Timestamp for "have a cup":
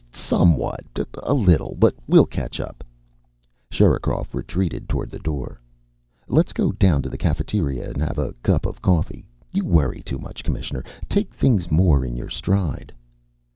8.01-8.65